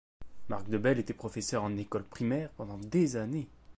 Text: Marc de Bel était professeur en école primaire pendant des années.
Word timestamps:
Marc 0.49 0.67
de 0.67 0.79
Bel 0.79 0.97
était 0.97 1.13
professeur 1.13 1.61
en 1.61 1.77
école 1.77 2.03
primaire 2.05 2.49
pendant 2.57 2.79
des 2.79 3.17
années. 3.17 3.45